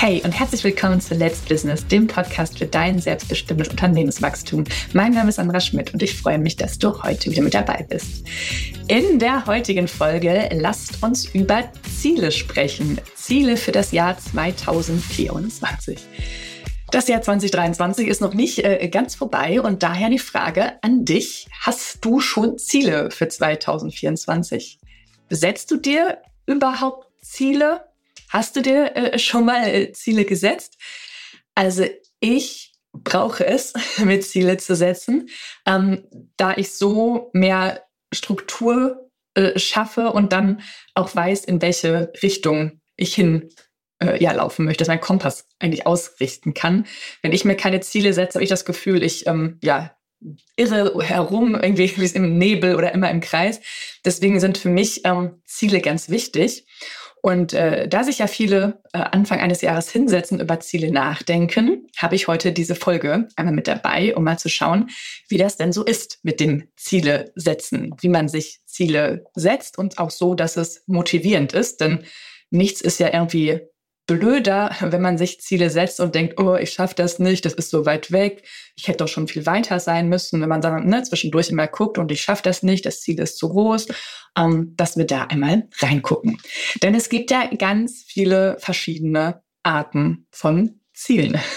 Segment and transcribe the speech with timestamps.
[0.00, 4.64] Hey und herzlich willkommen zu Let's Business, dem Podcast für dein selbstbestimmtes Unternehmenswachstum.
[4.94, 7.84] Mein Name ist Sandra Schmidt und ich freue mich, dass du heute wieder mit dabei
[7.86, 8.24] bist.
[8.88, 12.98] In der heutigen Folge lasst uns über Ziele sprechen.
[13.14, 15.98] Ziele für das Jahr 2024.
[16.90, 21.46] Das Jahr 2023 ist noch nicht äh, ganz vorbei und daher die Frage an dich.
[21.60, 24.78] Hast du schon Ziele für 2024?
[25.28, 27.82] Setzt du dir überhaupt Ziele?
[28.30, 30.78] Hast du dir äh, schon mal äh, Ziele gesetzt?
[31.54, 31.84] Also
[32.20, 35.28] ich brauche es, mir Ziele zu setzen,
[35.66, 36.04] ähm,
[36.36, 40.62] da ich so mehr Struktur äh, schaffe und dann
[40.94, 43.50] auch weiß, in welche Richtung ich hin
[44.02, 46.86] äh, ja, laufen möchte, dass mein Kompass eigentlich ausrichten kann.
[47.22, 49.96] Wenn ich mir keine Ziele setze, habe ich das Gefühl, ich ähm, ja,
[50.56, 53.60] irre herum, irgendwie wie im Nebel oder immer im Kreis.
[54.04, 56.66] Deswegen sind für mich ähm, Ziele ganz wichtig.
[57.22, 62.14] Und äh, da sich ja viele äh, Anfang eines Jahres hinsetzen, über Ziele nachdenken, habe
[62.14, 64.88] ich heute diese Folge einmal mit dabei, um mal zu schauen,
[65.28, 69.98] wie das denn so ist mit dem Ziele setzen, wie man sich Ziele setzt und
[69.98, 71.80] auch so, dass es motivierend ist.
[71.80, 72.04] Denn
[72.50, 73.60] nichts ist ja irgendwie
[74.06, 77.70] blöder, wenn man sich Ziele setzt und denkt, oh, ich schaffe das nicht, das ist
[77.70, 78.44] so weit weg,
[78.76, 80.40] ich hätte doch schon viel weiter sein müssen.
[80.40, 83.38] Wenn man dann ne, zwischendurch immer guckt und ich schaffe das nicht, das Ziel ist
[83.38, 83.88] zu groß,
[84.36, 86.38] ähm, dass wir da einmal reingucken.
[86.82, 91.38] Denn es gibt ja ganz viele verschiedene Arten von Zielen.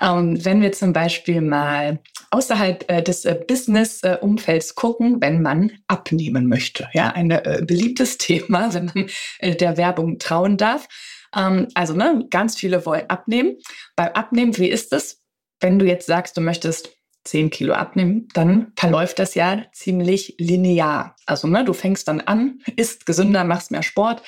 [0.00, 2.00] Ähm, wenn wir zum Beispiel mal
[2.32, 6.88] außerhalb äh, des äh, Business-Umfelds gucken, wenn man abnehmen möchte.
[6.92, 10.88] Ja, ein äh, beliebtes Thema, wenn man äh, der Werbung trauen darf.
[11.36, 13.56] Ähm, also ne, ganz viele wollen abnehmen.
[13.96, 15.22] Beim Abnehmen, wie ist es?
[15.60, 16.90] Wenn du jetzt sagst, du möchtest
[17.24, 21.16] 10 Kilo abnehmen, dann verläuft das ja ziemlich linear.
[21.26, 24.22] Also ne, du fängst dann an, isst gesünder, machst mehr Sport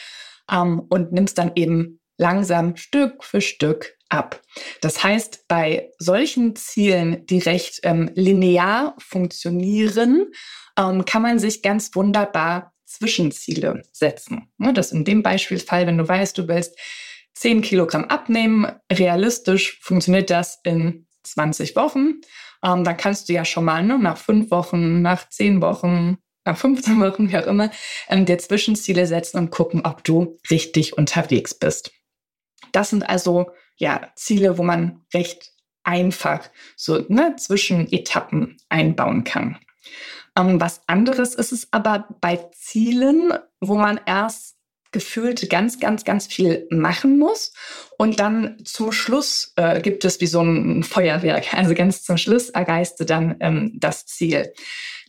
[0.50, 4.40] ähm, und nimmst dann eben langsam Stück für Stück ab.
[4.80, 10.33] Das heißt, bei solchen Zielen, die recht ähm, linear funktionieren,
[10.78, 14.48] ähm, kann man sich ganz wunderbar Zwischenziele setzen.
[14.58, 16.79] Ne, das in dem Beispielsfall, wenn du weißt, du willst
[17.35, 22.20] 10 Kilogramm abnehmen, realistisch funktioniert das in 20 Wochen.
[22.63, 26.57] Ähm, dann kannst du ja schon mal ne, nach fünf Wochen, nach zehn Wochen, nach
[26.57, 27.70] 15 Wochen, wie auch immer,
[28.08, 31.92] ähm, dir Zwischenziele setzen und gucken, ob du richtig unterwegs bist.
[32.73, 35.52] Das sind also ja Ziele, wo man recht
[35.83, 39.58] einfach so ne, Zwischenetappen einbauen kann.
[40.36, 44.57] Ähm, was anderes ist es aber bei Zielen, wo man erst
[44.92, 47.52] gefühlt ganz, ganz, ganz viel machen muss.
[47.98, 51.52] Und dann zum Schluss äh, gibt es wie so ein Feuerwerk.
[51.52, 54.52] Also ganz zum Schluss erreichst du dann ähm, das Ziel.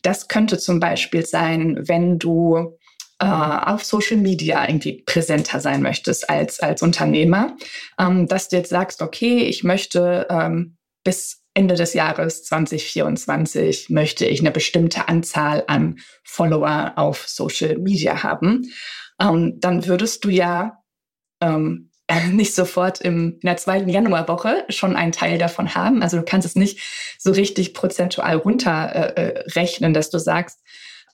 [0.01, 2.77] Das könnte zum Beispiel sein, wenn du
[3.19, 7.55] äh, auf Social Media irgendwie präsenter sein möchtest als, als Unternehmer,
[7.99, 14.25] ähm, dass du jetzt sagst, okay, ich möchte ähm, bis Ende des Jahres 2024 möchte
[14.25, 18.71] ich eine bestimmte Anzahl an Follower auf Social Media haben,
[19.19, 20.83] ähm, dann würdest du ja
[21.41, 21.89] ähm,
[22.31, 26.03] nicht sofort im, in der zweiten Januarwoche schon einen Teil davon haben.
[26.03, 26.79] Also du kannst es nicht
[27.17, 30.59] so richtig prozentual runterrechnen, äh, äh dass du sagst,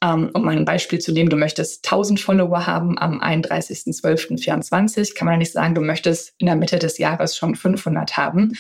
[0.04, 5.26] ähm, um mal ein Beispiel zu nehmen, du möchtest 1000 Follower haben am 31.12.24, kann
[5.26, 8.52] man ja nicht sagen, du möchtest in der Mitte des Jahres schon 500 haben.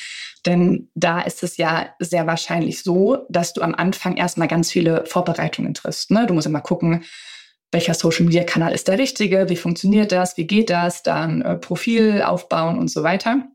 [0.46, 5.06] Denn da ist es ja sehr wahrscheinlich so, dass du am Anfang erstmal ganz viele
[5.06, 6.12] Vorbereitungen triffst.
[6.12, 6.26] Ne?
[6.28, 7.04] Du musst immer gucken,
[7.72, 11.58] welcher Social Media Kanal ist der richtige, wie funktioniert das, wie geht das, dann äh,
[11.58, 13.48] Profil aufbauen und so weiter.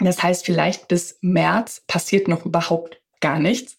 [0.00, 3.76] Das heißt, vielleicht bis März passiert noch überhaupt gar nichts.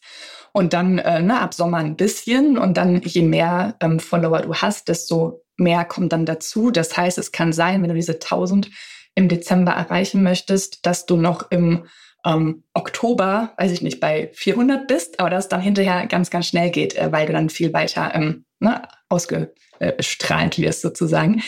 [0.54, 4.56] Und dann äh, ne, ab Sommer ein bisschen und dann je mehr ähm, Follower du
[4.56, 6.72] hast, desto mehr kommt dann dazu.
[6.72, 8.70] Das heißt, es kann sein, wenn du diese 1000
[9.16, 11.86] im Dezember erreichen möchtest, dass du noch im
[12.26, 16.70] ähm, Oktober, weiß ich nicht, bei 400 bist, aber dass dann hinterher ganz, ganz schnell
[16.70, 21.42] geht, äh, weil du dann viel weiter ähm, ne, ausgestrahlt wirst sozusagen.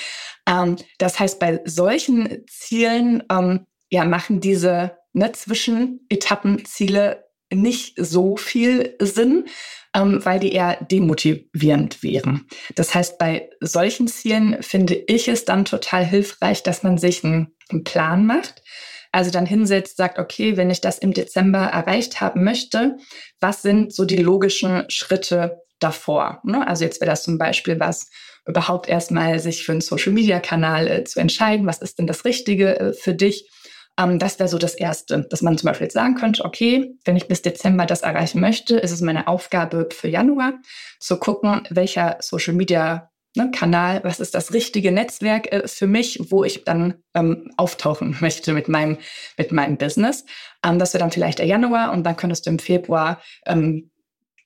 [0.47, 8.95] Ähm, das heißt, bei solchen Zielen ähm, ja, machen diese ne, Zwischenetappenziele nicht so viel
[8.99, 9.45] Sinn,
[9.93, 12.47] ähm, weil die eher demotivierend wären.
[12.75, 17.53] Das heißt, bei solchen Zielen finde ich es dann total hilfreich, dass man sich einen,
[17.69, 18.63] einen Plan macht.
[19.11, 22.97] Also dann hinsetzt, sagt, okay, wenn ich das im Dezember erreicht haben möchte,
[23.41, 26.41] was sind so die logischen Schritte davor?
[26.45, 26.65] Ne?
[26.65, 28.07] Also jetzt wäre das zum Beispiel was,
[28.47, 32.93] überhaupt erstmal sich für einen Social-Media-Kanal äh, zu entscheiden, was ist denn das Richtige äh,
[32.93, 33.49] für dich?
[33.97, 37.17] Ähm, das wäre so das Erste, dass man zum Beispiel jetzt sagen könnte, okay, wenn
[37.17, 40.53] ich bis Dezember das erreichen möchte, ist es meine Aufgabe für Januar
[40.99, 46.19] zu gucken, welcher Social Media ne, Kanal, was ist das richtige Netzwerk äh, für mich,
[46.29, 48.97] wo ich dann ähm, auftauchen möchte mit meinem,
[49.37, 50.25] mit meinem Business.
[50.65, 53.91] Ähm, das wäre dann vielleicht der Januar und dann könntest du im Februar ähm,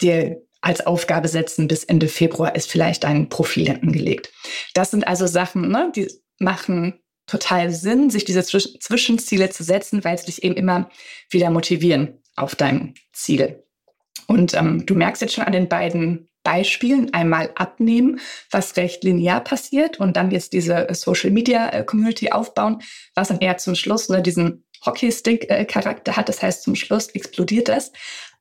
[0.02, 4.32] dir als Aufgabe setzen, bis Ende Februar ist vielleicht ein Profil angelegt.
[4.74, 6.08] Das sind also Sachen, ne, die
[6.40, 10.90] machen total Sinn, sich diese Zwisch Zwischenziele zu setzen, weil sie dich eben immer
[11.30, 13.64] wieder motivieren auf dein Ziel.
[14.28, 18.20] Und ähm, du merkst jetzt schon an den beiden Beispielen einmal abnehmen,
[18.52, 22.82] was recht linear passiert und dann jetzt diese Social Media äh, Community aufbauen,
[23.16, 26.30] was dann eher zum Schluss ne, diesen Hockeystick-Charakter äh, hat.
[26.30, 27.92] Das heißt, zum Schluss explodiert es.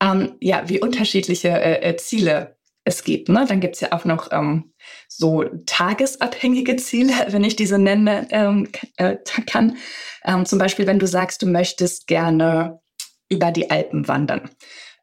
[0.03, 3.29] Ähm, ja, wie unterschiedliche äh, äh Ziele es gibt.
[3.29, 3.45] Ne?
[3.49, 4.73] Dann gibt's ja auch noch ähm,
[5.09, 9.17] so tagesabhängige Ziele, wenn ich diese nennen ähm, äh,
[9.47, 9.77] kann.
[10.25, 12.81] Ähm, zum Beispiel, wenn du sagst, du möchtest gerne
[13.29, 14.51] über die Alpen wandern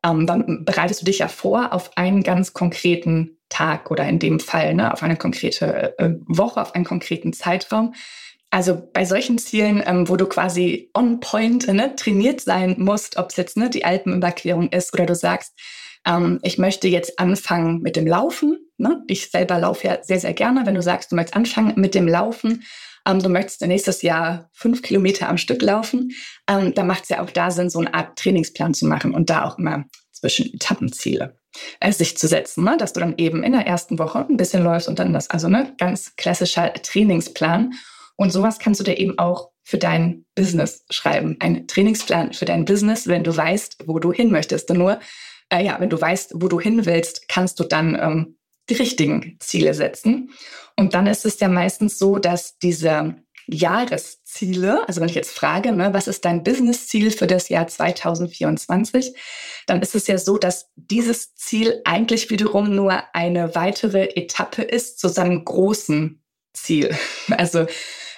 [0.04, 4.40] ähm, dann bereitest du dich ja vor auf einen ganz konkreten Tag oder in dem
[4.40, 7.94] Fall ne, auf eine konkrete äh, Woche, auf einen konkreten Zeitraum.
[8.50, 13.30] Also bei solchen Zielen, ähm, wo du quasi on point ne, trainiert sein musst, ob
[13.30, 15.58] es jetzt ne, die Alpenüberquerung ist oder du sagst,
[16.06, 18.58] ähm, ich möchte jetzt anfangen mit dem Laufen.
[18.78, 19.04] Ne?
[19.08, 20.66] Ich selber laufe ja sehr, sehr gerne.
[20.66, 22.64] Wenn du sagst, du möchtest anfangen mit dem Laufen,
[23.08, 26.12] ähm, du möchtest nächstes Jahr fünf Kilometer am Stück laufen,
[26.48, 29.30] ähm, dann macht es ja auch da Sinn, so eine Art Trainingsplan zu machen und
[29.30, 31.36] da auch immer zwischen Etappenziele
[31.80, 32.78] äh, sich zu setzen, ne?
[32.78, 35.48] dass du dann eben in der ersten Woche ein bisschen läufst und dann das, also
[35.48, 37.74] ne, ganz klassischer Trainingsplan.
[38.16, 41.38] Und sowas kannst du dir eben auch für dein Business schreiben.
[41.40, 44.70] Ein Trainingsplan für dein Business, wenn du weißt, wo du hin möchtest.
[44.70, 45.00] Denn nur,
[45.52, 48.38] äh, ja, wenn du weißt, wo du hin willst, kannst du dann ähm,
[48.70, 50.32] die richtigen Ziele setzen.
[50.78, 53.16] Und dann ist es ja meistens so, dass diese
[53.48, 59.16] Jahresziele, also wenn ich jetzt frage, ne, was ist dein Businessziel für das Jahr 2024,
[59.68, 65.00] dann ist es ja so, dass dieses Ziel eigentlich wiederum nur eine weitere Etappe ist
[65.00, 66.96] zu seinem großen Ziel.
[67.32, 67.66] Also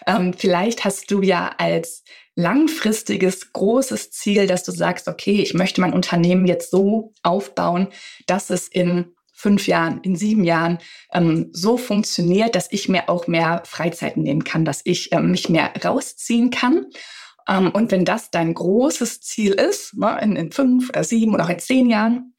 [0.08, 2.04] ähm, vielleicht hast du ja als
[2.36, 7.88] langfristiges, großes Ziel, dass du sagst, okay, ich möchte mein Unternehmen jetzt so aufbauen,
[8.26, 10.80] dass es in fünf Jahren, in sieben Jahren
[11.12, 15.50] ähm, so funktioniert, dass ich mir auch mehr Freizeit nehmen kann, dass ich ähm, mich
[15.50, 16.86] mehr rausziehen kann.
[17.48, 21.46] Ähm, und wenn das dein großes Ziel ist, ne, in, in fünf oder sieben oder
[21.46, 22.33] auch in zehn Jahren,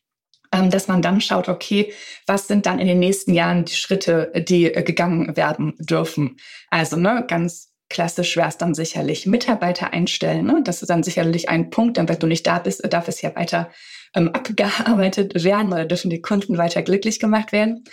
[0.70, 1.92] dass man dann schaut, okay,
[2.26, 6.36] was sind dann in den nächsten Jahren die Schritte, die äh, gegangen werden dürfen.
[6.70, 10.46] Also ne, ganz klassisch wäre es dann sicherlich Mitarbeiter einstellen.
[10.46, 10.62] Ne?
[10.64, 13.34] Das ist dann sicherlich ein Punkt, denn wenn du nicht da bist, darf es ja
[13.36, 13.70] weiter
[14.14, 17.84] ähm, abgearbeitet werden oder dürfen die Kunden weiter glücklich gemacht werden.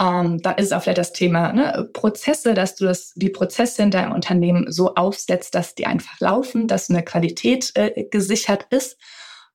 [0.00, 3.90] Ähm, da ist auch vielleicht das Thema ne, Prozesse, dass du das, die Prozesse in
[3.90, 8.96] deinem Unternehmen so aufsetzt, dass die einfach laufen, dass eine Qualität äh, gesichert ist.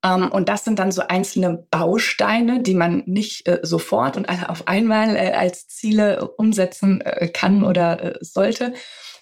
[0.04, 4.68] Ähm, und das sind dann so einzelne Bausteine, die man nicht äh, sofort und auf
[4.68, 8.74] einmal äh, als Ziele umsetzen äh, kann oder äh, sollte,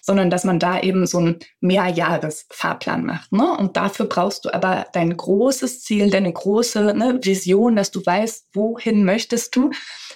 [0.02, 3.32] sondern dass man da eben so einen Mehrjahresfahrplan macht.
[3.32, 3.56] Ne?
[3.56, 8.50] Und dafür brauchst du aber dein großes Ziel, deine große ne, Vision, dass du weißt,
[8.52, 9.70] wohin möchtest du,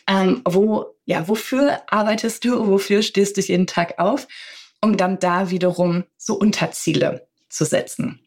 [0.07, 4.29] ähm, wo, ja, wofür arbeitest du, wofür stehst du jeden Tag auf,
[4.81, 8.21] um dann da wiederum so Unterziele zu setzen.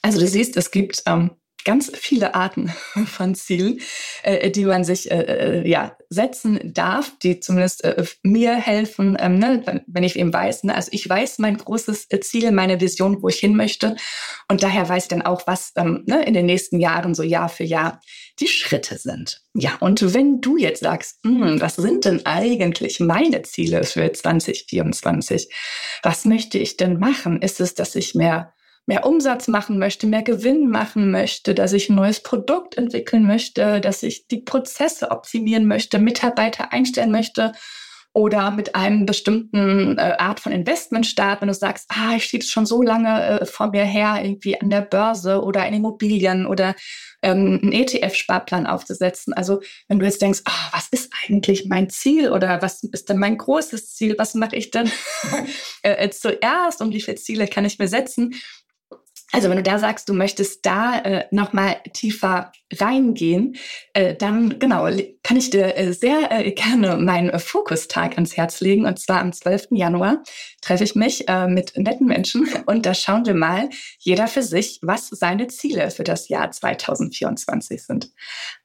[0.00, 1.32] Also du siehst, es gibt ähm,
[1.66, 2.72] ganz viele Arten
[3.06, 3.80] von Zielen,
[4.22, 5.20] äh, die man sich äh,
[5.62, 10.64] äh, ja, setzen darf, die zumindest äh, mir helfen, ähm, ne, wenn ich eben weiß,
[10.64, 13.96] ne, also ich weiß mein großes äh, Ziel, meine Vision, wo ich hin möchte
[14.48, 17.48] und daher weiß ich dann auch, was ähm, ne, in den nächsten Jahren so Jahr
[17.48, 18.00] für Jahr
[18.38, 19.42] die Schritte sind.
[19.54, 25.50] Ja, und wenn du jetzt sagst, hm, was sind denn eigentlich meine Ziele für 2024?
[26.02, 27.42] Was möchte ich denn machen?
[27.42, 28.52] Ist es, dass ich mehr
[28.86, 33.80] mehr Umsatz machen möchte, mehr Gewinn machen möchte, dass ich ein neues Produkt entwickeln möchte,
[33.80, 37.52] dass ich die Prozesse optimieren möchte, Mitarbeiter einstellen möchte
[38.16, 42.42] oder mit einem bestimmten äh, Art von Investment starten, wenn du sagst, ah, ich stehe
[42.42, 46.74] schon so lange äh, vor mir her, irgendwie an der Börse oder in Immobilien oder
[47.20, 49.34] ähm, einen ETF-Sparplan aufzusetzen.
[49.34, 53.18] Also wenn du jetzt denkst, ah, was ist eigentlich mein Ziel oder was ist denn
[53.18, 54.90] mein großes Ziel, was mache ich denn
[55.82, 56.80] äh, zuerst?
[56.80, 58.34] Und wie viele Ziele kann ich mir setzen,
[59.36, 63.56] also wenn du da sagst, du möchtest da äh, nochmal tiefer reingehen,
[63.92, 64.88] äh, dann genau,
[65.26, 68.86] kann ich dir äh, sehr äh, gerne meinen äh, Fokustag ans Herz legen.
[68.86, 69.68] Und zwar am 12.
[69.72, 70.22] Januar
[70.60, 73.68] treffe ich mich mit netten Menschen und da schauen wir mal,
[73.98, 78.10] jeder für sich, was seine Ziele für das Jahr 2024 sind.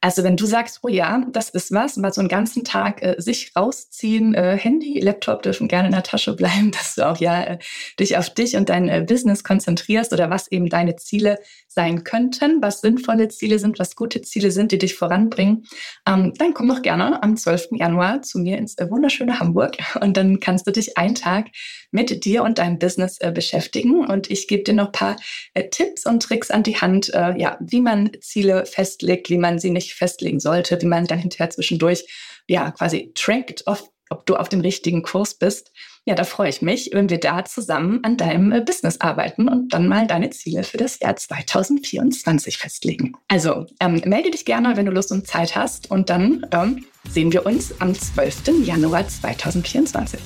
[0.00, 3.52] Also wenn du sagst, oh ja, das ist was, mal so einen ganzen Tag sich
[3.56, 7.58] rausziehen, Handy, Laptop dürfen gerne in der Tasche bleiben, dass du auch ja
[8.00, 11.38] dich auf dich und dein Business konzentrierst oder was eben deine Ziele
[11.68, 15.64] sein könnten, was sinnvolle Ziele sind, was gute Ziele sind, die dich voranbringen,
[16.06, 17.68] ähm, komm doch gerne am 12.
[17.72, 21.46] Januar zu mir ins äh, wunderschöne Hamburg und dann kannst du dich einen Tag
[21.90, 25.16] mit dir und deinem Business äh, beschäftigen und ich gebe dir noch ein paar
[25.54, 29.70] äh, Tipps und Tricks an die Hand, ja, wie man Ziele festlegt, wie man sie
[29.70, 32.06] nicht festlegen sollte, wie man dann hinterher zwischendurch
[32.48, 35.72] ja quasi trackt, ob du auf dem richtigen Kurs bist.
[36.04, 39.72] Ja, da freue ich mich, wenn wir da zusammen an deinem äh, Business arbeiten und
[39.72, 43.12] dann mal deine Ziele für das Jahr 2024 festlegen.
[43.28, 47.32] Also ähm, melde dich gerne, wenn du Lust und Zeit hast und dann ähm, sehen
[47.32, 48.64] wir uns am 12.
[48.64, 50.18] Januar 2024.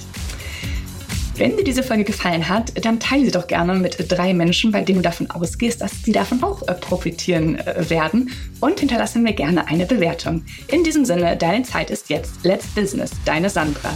[1.35, 4.80] Wenn dir diese Folge gefallen hat, dann teile sie doch gerne mit drei Menschen, bei
[4.80, 8.30] denen du davon ausgehst, dass sie davon auch äh, profitieren äh, werden
[8.61, 10.42] und hinterlasse mir gerne eine Bewertung.
[10.68, 12.42] In diesem Sinne, deine Zeit ist jetzt.
[12.45, 13.92] Let's Business, deine Sandra.